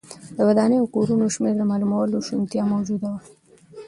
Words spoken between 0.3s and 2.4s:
د ودانیو او کورونو شمېر د معلومولو